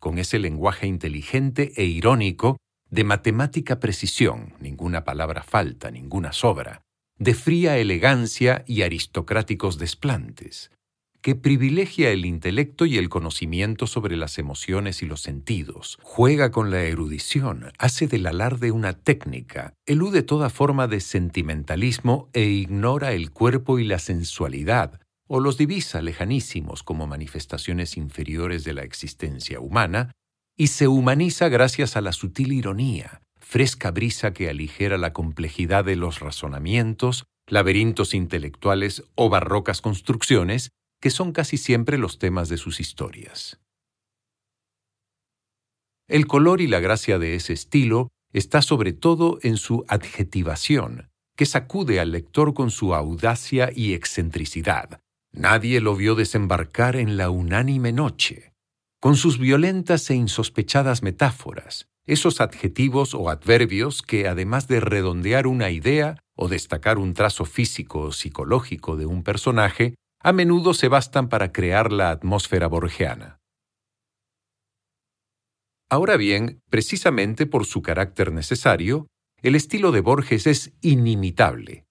con 0.06 0.20
ese 0.20 0.38
lenguaje 0.38 0.86
inteligente 0.86 1.72
e 1.74 1.84
irónico, 1.84 2.58
de 2.88 3.02
matemática 3.02 3.80
precisión, 3.80 4.54
ninguna 4.60 5.02
palabra 5.02 5.42
falta, 5.42 5.90
ninguna 5.90 6.32
sobra, 6.32 6.82
de 7.18 7.34
fría 7.34 7.76
elegancia 7.78 8.62
y 8.68 8.82
aristocráticos 8.82 9.78
desplantes, 9.78 10.70
que 11.22 11.34
privilegia 11.34 12.12
el 12.12 12.24
intelecto 12.24 12.86
y 12.86 12.98
el 12.98 13.08
conocimiento 13.08 13.88
sobre 13.88 14.16
las 14.16 14.38
emociones 14.38 15.02
y 15.02 15.06
los 15.06 15.22
sentidos, 15.22 15.98
juega 16.02 16.52
con 16.52 16.70
la 16.70 16.84
erudición, 16.84 17.72
hace 17.76 18.06
del 18.06 18.28
alarde 18.28 18.70
una 18.70 18.92
técnica, 18.92 19.74
elude 19.86 20.22
toda 20.22 20.50
forma 20.50 20.86
de 20.86 21.00
sentimentalismo 21.00 22.28
e 22.32 22.44
ignora 22.44 23.10
el 23.10 23.32
cuerpo 23.32 23.80
y 23.80 23.84
la 23.84 23.98
sensualidad, 23.98 25.00
o 25.28 25.40
los 25.40 25.58
divisa 25.58 26.02
lejanísimos 26.02 26.82
como 26.82 27.06
manifestaciones 27.06 27.96
inferiores 27.96 28.64
de 28.64 28.74
la 28.74 28.82
existencia 28.82 29.60
humana, 29.60 30.12
y 30.56 30.68
se 30.68 30.88
humaniza 30.88 31.48
gracias 31.48 31.96
a 31.96 32.00
la 32.00 32.12
sutil 32.12 32.52
ironía, 32.52 33.20
fresca 33.38 33.90
brisa 33.90 34.32
que 34.32 34.48
aligera 34.48 34.98
la 34.98 35.12
complejidad 35.12 35.84
de 35.84 35.96
los 35.96 36.20
razonamientos, 36.20 37.26
laberintos 37.46 38.14
intelectuales 38.14 39.04
o 39.14 39.28
barrocas 39.28 39.80
construcciones 39.80 40.70
que 41.00 41.10
son 41.10 41.32
casi 41.32 41.56
siempre 41.58 41.98
los 41.98 42.18
temas 42.18 42.48
de 42.48 42.56
sus 42.56 42.80
historias. 42.80 43.60
El 46.08 46.26
color 46.26 46.60
y 46.60 46.68
la 46.68 46.80
gracia 46.80 47.18
de 47.18 47.34
ese 47.34 47.52
estilo 47.52 48.08
está 48.32 48.62
sobre 48.62 48.92
todo 48.92 49.38
en 49.42 49.56
su 49.56 49.84
adjetivación, 49.88 51.08
que 51.36 51.46
sacude 51.46 52.00
al 52.00 52.12
lector 52.12 52.54
con 52.54 52.70
su 52.70 52.94
audacia 52.94 53.70
y 53.74 53.92
excentricidad. 53.92 55.00
Nadie 55.32 55.80
lo 55.80 55.96
vio 55.96 56.14
desembarcar 56.14 56.96
en 56.96 57.16
la 57.16 57.30
unánime 57.30 57.92
noche. 57.92 58.52
Con 59.00 59.16
sus 59.16 59.38
violentas 59.38 60.08
e 60.10 60.14
insospechadas 60.14 61.02
metáforas, 61.02 61.88
esos 62.06 62.40
adjetivos 62.40 63.14
o 63.14 63.30
adverbios 63.30 64.02
que, 64.02 64.28
además 64.28 64.68
de 64.68 64.80
redondear 64.80 65.46
una 65.46 65.70
idea 65.70 66.18
o 66.36 66.48
destacar 66.48 66.98
un 66.98 67.14
trazo 67.14 67.44
físico 67.44 68.00
o 68.00 68.12
psicológico 68.12 68.96
de 68.96 69.06
un 69.06 69.22
personaje, 69.22 69.94
a 70.20 70.32
menudo 70.32 70.74
se 70.74 70.88
bastan 70.88 71.28
para 71.28 71.52
crear 71.52 71.92
la 71.92 72.10
atmósfera 72.10 72.68
borgiana. 72.68 73.38
Ahora 75.88 76.16
bien, 76.16 76.60
precisamente 76.68 77.46
por 77.46 77.64
su 77.64 77.80
carácter 77.80 78.32
necesario, 78.32 79.06
el 79.40 79.54
estilo 79.54 79.92
de 79.92 80.00
Borges 80.00 80.46
es 80.46 80.72
inimitable. 80.80 81.85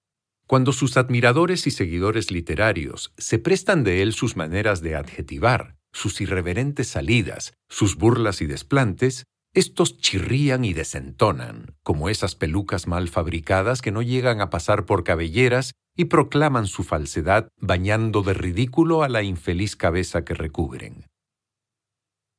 Cuando 0.48 0.74
sus 0.74 0.96
admiradores 0.96 1.66
y 1.66 1.72
seguidores 1.72 2.30
literarios 2.30 3.14
se 3.18 3.40
prestan 3.40 3.84
de 3.84 4.04
él 4.04 4.14
sus 4.14 4.36
maneras 4.36 4.82
de 4.82 4.96
adjetivar, 4.96 5.76
sus 5.92 6.22
irreverentes 6.22 6.88
salidas, 6.88 7.54
sus 7.68 7.96
burlas 7.96 8.42
y 8.42 8.46
desplantes, 8.46 9.26
estos 9.56 9.98
chirrían 9.98 10.66
y 10.66 10.74
desentonan, 10.74 11.76
como 11.82 12.10
esas 12.10 12.36
pelucas 12.36 12.88
mal 12.88 13.08
fabricadas 13.08 13.82
que 13.82 13.92
no 13.92 14.02
llegan 14.02 14.42
a 14.42 14.50
pasar 14.50 14.86
por 14.86 15.04
cabelleras 15.04 15.74
y 15.96 16.06
proclaman 16.06 16.68
su 16.68 16.84
falsedad 16.84 17.48
bañando 17.58 18.22
de 18.22 18.34
ridículo 18.34 19.02
a 19.02 19.10
la 19.10 19.24
infeliz 19.24 19.76
cabeza 19.76 20.26
que 20.26 20.34
recubren. 20.34 21.06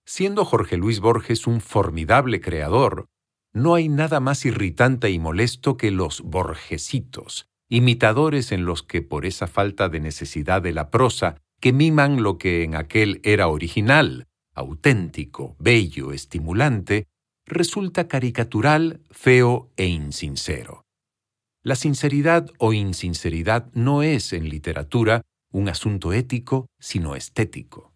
Siendo 0.05 0.45
Jorge 0.45 0.77
Luis 0.77 1.01
Borges 1.01 1.47
un 1.49 1.61
formidable 1.61 2.41
creador, 2.41 3.07
no 3.53 3.75
hay 3.75 3.89
nada 3.89 4.21
más 4.21 4.45
irritante 4.45 5.11
y 5.11 5.19
molesto 5.19 5.77
que 5.77 5.91
los 5.91 6.21
borgesitos, 6.21 7.49
imitadores 7.69 8.53
en 8.53 8.65
los 8.65 8.83
que 8.83 9.03
por 9.03 9.27
esa 9.27 9.47
falta 9.47 9.89
de 9.89 10.01
necesidad 10.01 10.63
de 10.63 10.73
la 10.73 10.91
prosa, 10.91 11.37
que 11.61 11.73
miman 11.73 12.23
lo 12.23 12.39
que 12.39 12.63
en 12.63 12.75
aquel 12.75 13.21
era 13.25 13.49
original, 13.49 14.27
auténtico, 14.55 15.57
bello, 15.59 16.13
estimulante, 16.13 17.07
resulta 17.47 18.09
caricatural, 18.09 19.01
feo 19.11 19.71
e 19.77 19.87
insincero. 19.87 20.85
La 21.63 21.75
sinceridad 21.75 22.51
o 22.59 22.73
insinceridad 22.73 23.71
no 23.73 24.03
es, 24.03 24.33
en 24.33 24.49
literatura, 24.49 25.23
un 25.53 25.69
asunto 25.69 26.13
ético, 26.13 26.67
sino 26.79 27.17
estético. 27.17 27.93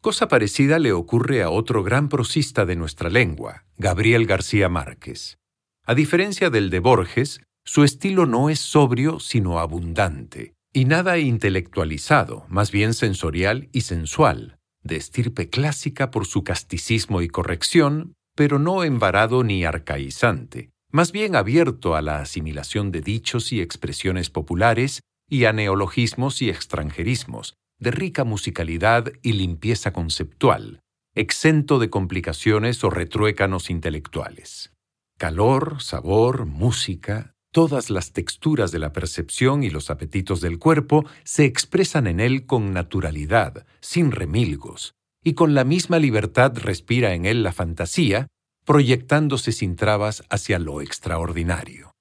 Cosa 0.00 0.28
parecida 0.28 0.78
le 0.78 0.92
ocurre 0.92 1.42
a 1.42 1.50
otro 1.50 1.82
gran 1.82 2.08
prosista 2.08 2.64
de 2.64 2.76
nuestra 2.76 3.10
lengua, 3.10 3.66
Gabriel 3.76 4.26
García 4.26 4.70
Márquez. 4.70 5.36
A 5.84 5.94
diferencia 5.94 6.48
del 6.48 6.70
de 6.70 6.78
Borges, 6.78 7.42
su 7.64 7.84
estilo 7.84 8.26
no 8.26 8.50
es 8.50 8.58
sobrio, 8.58 9.20
sino 9.20 9.58
abundante, 9.58 10.54
y 10.72 10.84
nada 10.84 11.18
intelectualizado, 11.18 12.44
más 12.48 12.70
bien 12.70 12.94
sensorial 12.94 13.68
y 13.72 13.82
sensual, 13.82 14.58
de 14.82 14.96
estirpe 14.96 15.50
clásica 15.50 16.10
por 16.10 16.26
su 16.26 16.44
casticismo 16.44 17.22
y 17.22 17.28
corrección, 17.28 18.14
pero 18.34 18.58
no 18.58 18.84
embarado 18.84 19.44
ni 19.44 19.64
arcaizante, 19.64 20.70
más 20.90 21.12
bien 21.12 21.36
abierto 21.36 21.94
a 21.94 22.02
la 22.02 22.20
asimilación 22.20 22.90
de 22.90 23.00
dichos 23.00 23.52
y 23.52 23.60
expresiones 23.60 24.30
populares 24.30 25.00
y 25.28 25.44
a 25.44 25.52
neologismos 25.52 26.42
y 26.42 26.50
extranjerismos, 26.50 27.54
de 27.78 27.90
rica 27.90 28.24
musicalidad 28.24 29.12
y 29.22 29.32
limpieza 29.32 29.92
conceptual, 29.92 30.80
exento 31.14 31.78
de 31.78 31.90
complicaciones 31.90 32.82
o 32.84 32.90
retruécanos 32.90 33.70
intelectuales. 33.70 34.72
Calor, 35.18 35.80
sabor, 35.80 36.46
música, 36.46 37.34
todas 37.52 37.90
las 37.90 38.12
texturas 38.12 38.70
de 38.72 38.78
la 38.78 38.92
percepción 38.92 39.62
y 39.62 39.70
los 39.70 39.90
apetitos 39.90 40.40
del 40.40 40.58
cuerpo 40.58 41.04
se 41.24 41.44
expresan 41.44 42.06
en 42.06 42.20
él 42.20 42.46
con 42.46 42.72
naturalidad, 42.72 43.66
sin 43.80 44.12
remilgos, 44.12 44.94
y 45.22 45.34
con 45.34 45.54
la 45.54 45.64
misma 45.64 45.98
libertad 45.98 46.52
respira 46.56 47.14
en 47.14 47.26
él 47.26 47.42
la 47.42 47.52
fantasía, 47.52 48.28
proyectándose 48.64 49.52
sin 49.52 49.76
trabas 49.76 50.22
hacia 50.30 50.58
lo 50.58 50.80
extraordinario. 50.80 51.92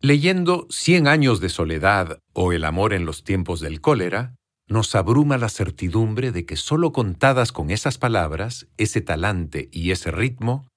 Leyendo 0.00 0.66
Cien 0.70 1.08
años 1.08 1.40
de 1.40 1.48
soledad 1.48 2.20
o 2.32 2.52
El 2.52 2.64
amor 2.64 2.92
en 2.92 3.04
los 3.04 3.24
tiempos 3.24 3.60
del 3.60 3.80
cólera, 3.80 4.36
nos 4.68 4.94
abruma 4.94 5.38
la 5.38 5.48
certidumbre 5.48 6.30
de 6.30 6.44
que 6.44 6.56
sólo 6.56 6.92
contadas 6.92 7.52
con 7.52 7.70
esas 7.70 7.98
palabras, 7.98 8.68
ese 8.76 9.00
talante 9.00 9.68
y 9.72 9.90
ese 9.90 10.10
ritmo, 10.10 10.68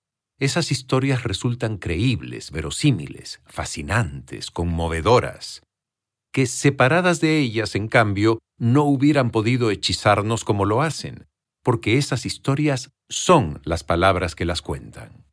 esas 0.41 0.71
historias 0.71 1.23
resultan 1.23 1.77
creíbles, 1.77 2.49
verosímiles, 2.49 3.41
fascinantes, 3.45 4.49
conmovedoras, 4.49 5.61
que 6.33 6.47
separadas 6.47 7.21
de 7.21 7.37
ellas, 7.37 7.75
en 7.75 7.87
cambio, 7.87 8.39
no 8.57 8.85
hubieran 8.85 9.29
podido 9.29 9.69
hechizarnos 9.69 10.43
como 10.43 10.65
lo 10.65 10.81
hacen, 10.81 11.27
porque 11.63 11.99
esas 11.99 12.25
historias 12.25 12.89
son 13.07 13.61
las 13.65 13.83
palabras 13.83 14.33
que 14.33 14.45
las 14.45 14.63
cuentan. 14.63 15.27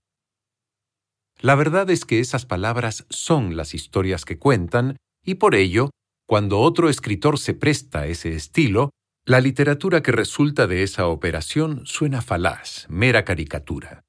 La 1.40 1.54
verdad 1.54 1.88
es 1.88 2.04
que 2.04 2.20
esas 2.20 2.44
palabras 2.44 3.06
son 3.08 3.56
las 3.56 3.72
historias 3.72 4.26
que 4.26 4.38
cuentan, 4.38 4.98
y 5.24 5.36
por 5.36 5.54
ello 5.54 5.88
cuando 6.26 6.60
otro 6.60 6.90
escritor 6.90 7.38
se 7.38 7.54
presta 7.54 8.00
a 8.00 8.06
ese 8.06 8.34
estilo, 8.34 8.90
la 9.24 9.40
literatura 9.40 10.02
que 10.02 10.12
resulta 10.12 10.66
de 10.66 10.82
esa 10.82 11.06
operación 11.06 11.86
suena 11.86 12.20
falaz, 12.20 12.84
mera 12.90 13.24
caricatura. 13.24 14.02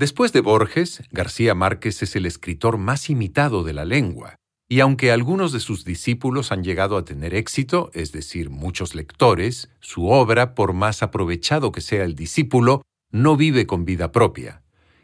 Después 0.00 0.32
de 0.32 0.40
Borges, 0.40 1.02
García 1.10 1.54
Márquez 1.54 2.02
es 2.02 2.16
el 2.16 2.24
escritor 2.24 2.78
más 2.78 3.10
imitado 3.10 3.64
de 3.64 3.74
la 3.74 3.84
lengua, 3.84 4.36
y 4.66 4.80
aunque 4.80 5.12
algunos 5.12 5.52
de 5.52 5.60
sus 5.60 5.84
discípulos 5.84 6.52
han 6.52 6.64
llegado 6.64 6.96
a 6.96 7.04
tener 7.04 7.34
éxito, 7.34 7.90
es 7.92 8.10
decir, 8.10 8.48
muchos 8.48 8.94
lectores, 8.94 9.68
su 9.80 10.08
obra, 10.08 10.54
por 10.54 10.72
más 10.72 11.02
aprovechado 11.02 11.70
que 11.70 11.82
sea 11.82 12.04
el 12.04 12.14
discípulo, 12.14 12.80
no 13.10 13.36
vive 13.36 13.66
con 13.66 13.84
vida 13.84 14.10
propia, 14.10 14.62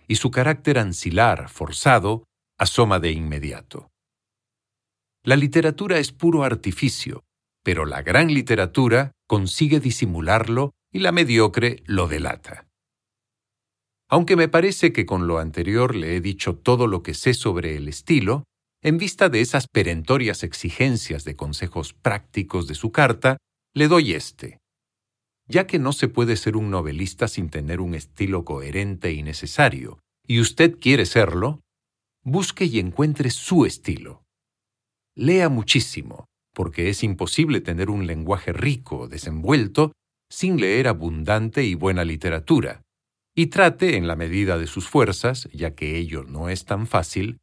y 0.09 0.17
su 0.17 0.31
carácter 0.31 0.79
ancilar, 0.79 1.51
forzado, 1.51 2.25
asoma 2.57 2.99
de 2.99 3.11
inmediato. 3.13 3.91
La 5.23 5.37
literatura 5.37 5.99
es 5.99 6.11
puro 6.11 6.43
artificio, 6.43 7.23
pero 7.63 7.85
la 7.85 8.01
gran 8.01 8.29
literatura 8.29 9.13
consigue 9.27 9.79
disimularlo 9.79 10.73
y 10.91 11.01
la 11.01 11.13
mediocre 11.13 11.83
lo 11.85 12.09
delata. 12.09 12.67
Aunque 14.09 14.37
me 14.37 14.49
parece 14.49 14.93
que 14.93 15.05
con 15.05 15.27
lo 15.27 15.39
anterior 15.39 15.97
le 15.97 16.17
he 16.17 16.21
dicho 16.21 16.57
todo 16.57 16.87
lo 16.87 17.03
que 17.03 17.15
sé 17.15 17.35
sobre 17.35 17.77
el 17.77 17.89
estilo, 17.89 18.45
en 18.83 18.99
vista 18.99 19.29
de 19.29 19.41
esas 19.41 19.67
perentorias 19.67 20.45
exigencias 20.45 21.25
de 21.25 21.35
consejos 21.35 21.93
prácticos 21.93 22.69
de 22.69 22.75
su 22.75 22.93
carta, 22.93 23.39
le 23.75 23.89
doy 23.89 24.13
este. 24.13 24.59
Ya 25.49 25.67
que 25.67 25.79
no 25.79 25.93
se 25.93 26.09
puede 26.09 26.37
ser 26.37 26.57
un 26.57 26.71
novelista 26.71 27.27
sin 27.27 27.51
tener 27.51 27.81
un 27.81 27.95
estilo 27.95 28.45
coherente 28.45 29.13
y 29.13 29.23
necesario, 29.23 29.99
y 30.27 30.41
usted 30.41 30.79
quiere 30.79 31.07
serlo, 31.07 31.61
busque 32.23 32.65
y 32.65 32.79
encuentre 32.79 33.31
su 33.31 33.67
estilo. 33.67 34.23
Lea 35.17 35.49
muchísimo, 35.49 36.27
porque 36.55 36.91
es 36.91 37.03
imposible 37.03 37.61
tener 37.61 37.91
un 37.91 38.07
lenguaje 38.07 38.53
rico, 38.53 39.09
desenvuelto, 39.09 39.93
sin 40.31 40.61
leer 40.61 40.89
abundante 40.89 41.65
y 41.65 41.75
buena 41.75 42.05
literatura, 42.05 42.83
y 43.37 43.49
trate, 43.49 43.97
en 43.97 44.09
la 44.09 44.17
medida 44.17 44.59
de 44.59 44.67
sus 44.67 44.89
fuerzas, 44.89 45.49
ya 45.53 45.75
que 45.75 45.97
ello 45.97 46.25
no 46.25 46.49
es 46.49 46.65
tan 46.65 46.87
fácil, 46.87 47.39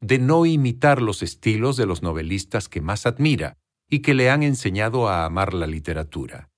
de 0.00 0.18
no 0.18 0.46
imitar 0.46 1.02
los 1.02 1.22
estilos 1.22 1.76
de 1.76 1.86
los 1.86 2.02
novelistas 2.02 2.68
que 2.68 2.80
más 2.80 3.06
admira 3.06 3.56
y 3.90 4.00
que 4.00 4.14
le 4.14 4.30
han 4.30 4.42
enseñado 4.42 5.08
a 5.08 5.24
amar 5.24 5.54
la 5.54 5.66
literatura. 5.66 6.50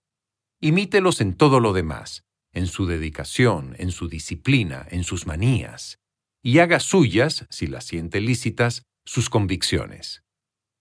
Imítelos 0.60 1.20
en 1.22 1.34
todo 1.34 1.60
lo 1.60 1.72
demás, 1.72 2.24
en 2.52 2.66
su 2.66 2.84
dedicación, 2.86 3.76
en 3.78 3.92
su 3.92 4.08
disciplina, 4.08 4.86
en 4.90 5.04
sus 5.04 5.26
manías, 5.26 5.98
y 6.42 6.58
haga 6.58 6.80
suyas, 6.80 7.46
si 7.48 7.68
las 7.68 7.84
siente 7.84 8.20
lícitas, 8.20 8.82
sus 9.06 9.30
convicciones 9.30 10.24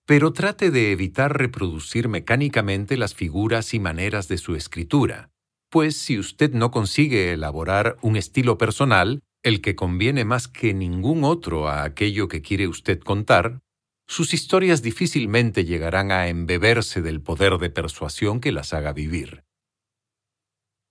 pero 0.09 0.33
trate 0.33 0.71
de 0.71 0.91
evitar 0.91 1.37
reproducir 1.37 2.07
mecánicamente 2.07 2.97
las 2.97 3.13
figuras 3.13 3.75
y 3.75 3.79
maneras 3.79 4.27
de 4.27 4.39
su 4.39 4.55
escritura, 4.55 5.28
pues 5.69 5.95
si 5.95 6.17
usted 6.17 6.51
no 6.53 6.71
consigue 6.71 7.33
elaborar 7.33 7.97
un 8.01 8.15
estilo 8.15 8.57
personal, 8.57 9.21
el 9.43 9.61
que 9.61 9.75
conviene 9.75 10.25
más 10.25 10.47
que 10.47 10.73
ningún 10.73 11.23
otro 11.23 11.69
a 11.69 11.83
aquello 11.83 12.27
que 12.27 12.41
quiere 12.41 12.67
usted 12.67 12.99
contar, 12.99 13.59
sus 14.07 14.33
historias 14.33 14.81
difícilmente 14.81 15.65
llegarán 15.65 16.11
a 16.11 16.27
embeberse 16.27 17.01
del 17.01 17.21
poder 17.21 17.57
de 17.59 17.69
persuasión 17.69 18.41
que 18.41 18.51
las 18.51 18.73
haga 18.73 18.91
vivir. 18.91 19.43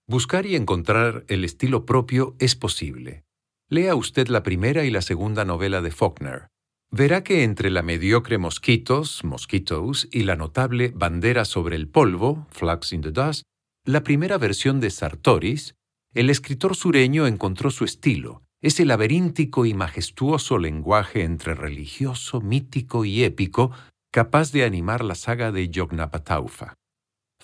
Buscar 0.07 0.47
y 0.47 0.55
encontrar 0.55 1.25
el 1.29 1.45
estilo 1.45 1.85
propio 1.85 2.37
es 2.39 2.55
posible. 2.55 3.25
Lea 3.69 3.95
usted 3.95 4.29
la 4.29 4.43
primera 4.43 4.85
y 4.85 4.91
la 4.91 5.03
segunda 5.03 5.45
novela 5.45 5.83
de 5.83 5.91
Faulkner, 5.91 6.49
verá 6.91 7.23
que 7.23 7.43
entre 7.43 7.71
la 7.71 7.83
mediocre 7.83 8.39
Mosquitos, 8.39 9.23
Mosquitos, 9.25 10.09
y 10.11 10.23
la 10.23 10.37
notable 10.37 10.93
Bandera 10.95 11.45
sobre 11.45 11.77
el 11.77 11.89
polvo, 11.89 12.47
Flags 12.51 12.93
in 12.93 13.03
the 13.03 13.11
Dust, 13.11 13.43
la 13.89 14.03
primera 14.03 14.37
versión 14.37 14.81
de 14.81 14.91
Sartoris, 14.91 15.75
el 16.13 16.29
escritor 16.29 16.77
sureño 16.77 17.27
encontró 17.27 17.71
su 17.71 17.87
estilo, 17.87 18.43
ese 18.61 18.85
laberíntico 18.85 19.65
y 19.65 19.73
majestuoso 19.73 20.59
lenguaje 20.59 21.23
entre 21.23 21.55
religioso, 21.55 22.43
mítico 22.43 23.07
y 23.07 23.25
épico, 23.25 23.71
capaz 24.13 24.53
de 24.53 24.65
animar 24.65 25.03
la 25.03 25.15
saga 25.15 25.53
de 25.53 25.71
Yognapataufa. 25.71 26.75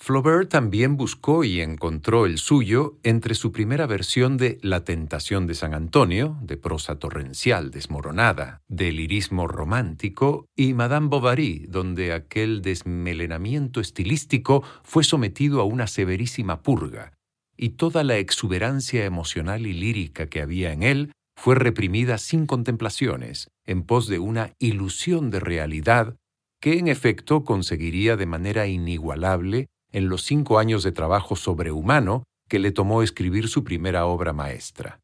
Flaubert 0.05 0.49
también 0.49 0.97
buscó 0.97 1.43
y 1.43 1.61
encontró 1.61 2.27
el 2.27 2.37
suyo 2.37 2.99
entre 3.01 3.33
su 3.33 3.51
primera 3.51 3.87
versión 3.87 4.37
de 4.37 4.59
La 4.61 4.83
tentación 4.83 5.47
de 5.47 5.55
San 5.55 5.73
Antonio, 5.73 6.37
de 6.43 6.57
prosa 6.57 6.99
torrencial 6.99 7.71
desmoronada, 7.71 8.61
de 8.67 8.91
lirismo 8.91 9.47
romántico, 9.47 10.45
y 10.55 10.73
Madame 10.73 11.07
Bovary, 11.07 11.65
donde 11.69 12.13
aquel 12.13 12.61
desmelenamiento 12.61 13.81
estilístico 13.81 14.61
fue 14.83 15.03
sometido 15.03 15.59
a 15.59 15.63
una 15.63 15.87
severísima 15.87 16.61
purga, 16.61 17.13
y 17.57 17.69
toda 17.69 18.03
la 18.03 18.19
exuberancia 18.19 19.05
emocional 19.05 19.65
y 19.65 19.73
lírica 19.73 20.27
que 20.27 20.39
había 20.39 20.71
en 20.71 20.83
él 20.83 21.11
fue 21.35 21.55
reprimida 21.55 22.19
sin 22.19 22.45
contemplaciones, 22.45 23.47
en 23.65 23.81
pos 23.81 24.05
de 24.07 24.19
una 24.19 24.53
ilusión 24.59 25.31
de 25.31 25.39
realidad 25.39 26.15
que 26.61 26.77
en 26.77 26.89
efecto 26.89 27.43
conseguiría 27.43 28.17
de 28.17 28.27
manera 28.27 28.67
inigualable 28.67 29.65
en 29.95 30.09
los 30.09 30.23
cinco 30.23 30.59
años 30.59 30.83
de 30.83 30.91
trabajo 30.91 31.37
sobrehumano 31.37 32.25
que 32.49 32.59
le 32.59 32.71
tomó 32.71 33.01
escribir 33.01 33.47
su 33.47 33.63
primera 33.63 34.05
obra 34.05 34.33
maestra. 34.33 34.99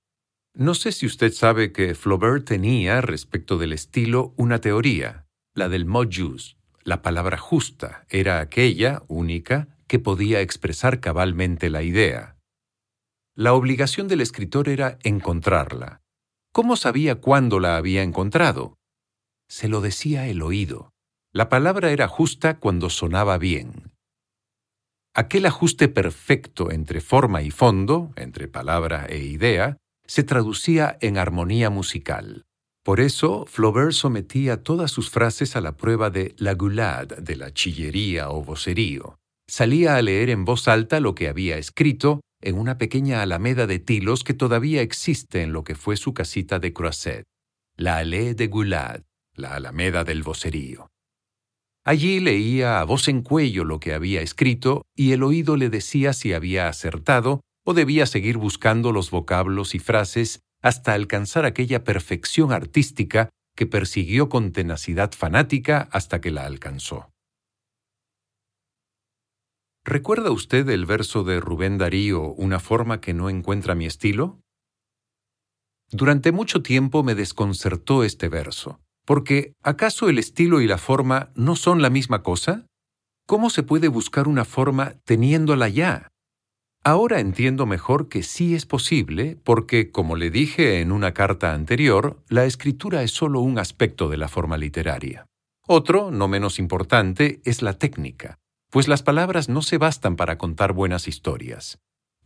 No 0.53 0.73
sé 0.73 0.91
si 0.91 1.05
usted 1.05 1.31
sabe 1.31 1.71
que 1.71 1.95
Flaubert 1.95 2.43
tenía, 2.43 2.99
respecto 2.99 3.57
del 3.57 3.71
estilo, 3.71 4.33
una 4.35 4.59
teoría, 4.59 5.25
la 5.55 5.69
del 5.69 5.85
mot 5.85 6.13
juste. 6.13 6.57
La 6.83 7.01
palabra 7.01 7.37
justa 7.37 8.05
era 8.09 8.41
aquella, 8.41 9.03
única, 9.07 9.69
que 9.87 9.97
podía 9.97 10.41
expresar 10.41 10.99
cabalmente 10.99 11.69
la 11.69 11.83
idea. 11.83 12.35
La 13.33 13.53
obligación 13.53 14.09
del 14.09 14.19
escritor 14.19 14.67
era 14.67 14.99
encontrarla. 15.03 16.01
¿Cómo 16.51 16.75
sabía 16.75 17.21
cuándo 17.21 17.61
la 17.61 17.77
había 17.77 18.03
encontrado? 18.03 18.75
Se 19.47 19.69
lo 19.69 19.79
decía 19.79 20.27
el 20.27 20.41
oído. 20.41 20.89
La 21.31 21.47
palabra 21.47 21.91
era 21.91 22.09
justa 22.09 22.59
cuando 22.59 22.89
sonaba 22.89 23.37
bien. 23.37 23.91
Aquel 25.13 25.45
ajuste 25.45 25.89
perfecto 25.89 26.71
entre 26.71 27.01
forma 27.01 27.41
y 27.41 27.51
fondo, 27.51 28.13
entre 28.15 28.47
palabra 28.47 29.05
e 29.09 29.17
idea, 29.17 29.75
se 30.07 30.23
traducía 30.23 30.97
en 31.01 31.17
armonía 31.17 31.69
musical. 31.69 32.43
Por 32.83 33.01
eso, 33.01 33.45
Flaubert 33.45 33.91
sometía 33.91 34.63
todas 34.63 34.89
sus 34.89 35.09
frases 35.09 35.57
a 35.57 35.61
la 35.61 35.75
prueba 35.75 36.09
de 36.09 36.33
la 36.37 36.53
goulade, 36.53 37.17
de 37.21 37.35
la 37.35 37.53
chillería 37.53 38.29
o 38.29 38.41
vocerío. 38.41 39.17
Salía 39.49 39.97
a 39.97 40.01
leer 40.01 40.29
en 40.29 40.45
voz 40.45 40.69
alta 40.69 41.01
lo 41.01 41.13
que 41.13 41.27
había 41.27 41.57
escrito 41.57 42.21
en 42.41 42.57
una 42.57 42.77
pequeña 42.77 43.21
alameda 43.21 43.67
de 43.67 43.79
tilos 43.79 44.23
que 44.23 44.33
todavía 44.33 44.81
existe 44.81 45.43
en 45.43 45.51
lo 45.51 45.65
que 45.65 45.75
fue 45.75 45.97
su 45.97 46.13
casita 46.13 46.57
de 46.57 46.71
Croisset, 46.71 47.25
la 47.75 47.97
Allée 47.97 48.33
de 48.33 48.47
Goulade, 48.47 49.03
la 49.35 49.55
alameda 49.55 50.05
del 50.05 50.23
vocerío. 50.23 50.87
Allí 51.83 52.19
leía 52.19 52.79
a 52.79 52.83
voz 52.83 53.07
en 53.07 53.23
cuello 53.23 53.63
lo 53.63 53.79
que 53.79 53.93
había 53.93 54.21
escrito 54.21 54.83
y 54.95 55.13
el 55.13 55.23
oído 55.23 55.57
le 55.57 55.69
decía 55.69 56.13
si 56.13 56.33
había 56.33 56.67
acertado 56.67 57.41
o 57.65 57.73
debía 57.73 58.05
seguir 58.05 58.37
buscando 58.37 58.91
los 58.91 59.09
vocablos 59.09 59.73
y 59.73 59.79
frases 59.79 60.41
hasta 60.61 60.93
alcanzar 60.93 61.45
aquella 61.45 61.83
perfección 61.83 62.51
artística 62.51 63.29
que 63.55 63.65
persiguió 63.65 64.29
con 64.29 64.51
tenacidad 64.51 65.11
fanática 65.11 65.89
hasta 65.91 66.21
que 66.21 66.31
la 66.31 66.45
alcanzó. 66.45 67.11
¿Recuerda 69.83 70.29
usted 70.29 70.69
el 70.69 70.85
verso 70.85 71.23
de 71.23 71.39
Rubén 71.39 71.79
Darío, 71.79 72.21
Una 72.33 72.59
forma 72.59 73.01
que 73.01 73.15
no 73.15 73.29
encuentra 73.29 73.73
mi 73.73 73.87
estilo? 73.87 74.39
Durante 75.89 76.31
mucho 76.31 76.61
tiempo 76.61 77.01
me 77.01 77.15
desconcertó 77.15 78.03
este 78.03 78.29
verso, 78.29 78.79
porque 79.05 79.53
¿acaso 79.63 80.09
el 80.09 80.19
estilo 80.19 80.61
y 80.61 80.67
la 80.67 80.77
forma 80.77 81.31
no 81.35 81.55
son 81.55 81.81
la 81.81 81.89
misma 81.89 82.23
cosa? 82.23 82.65
¿Cómo 83.27 83.49
se 83.49 83.63
puede 83.63 83.87
buscar 83.87 84.27
una 84.27 84.45
forma 84.45 84.93
teniéndola 85.05 85.69
ya? 85.69 86.09
Ahora 86.83 87.19
entiendo 87.19 87.67
mejor 87.67 88.09
que 88.09 88.23
sí 88.23 88.55
es 88.55 88.65
posible, 88.65 89.37
porque, 89.43 89.91
como 89.91 90.15
le 90.15 90.31
dije 90.31 90.81
en 90.81 90.91
una 90.91 91.13
carta 91.13 91.53
anterior, 91.53 92.23
la 92.27 92.45
escritura 92.45 93.03
es 93.03 93.11
solo 93.11 93.39
un 93.39 93.59
aspecto 93.59 94.09
de 94.09 94.17
la 94.17 94.27
forma 94.27 94.57
literaria. 94.57 95.27
Otro, 95.67 96.09
no 96.09 96.27
menos 96.27 96.57
importante, 96.57 97.39
es 97.45 97.61
la 97.61 97.73
técnica, 97.73 98.39
pues 98.71 98.87
las 98.87 99.03
palabras 99.03 99.47
no 99.47 99.61
se 99.61 99.77
bastan 99.77 100.15
para 100.15 100.39
contar 100.39 100.73
buenas 100.73 101.07
historias. 101.07 101.77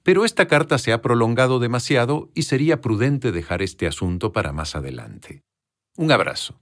Pero 0.04 0.24
esta 0.24 0.48
carta 0.48 0.78
se 0.78 0.94
ha 0.94 1.02
prolongado 1.02 1.60
demasiado 1.60 2.30
y 2.34 2.44
sería 2.44 2.80
prudente 2.80 3.34
dejar 3.34 3.62
este 3.62 3.88
asunto 3.88 4.32
para 4.32 4.54
más 4.54 4.76
adelante. 4.76 5.42
Un 5.98 6.12
abrazo. 6.12 6.62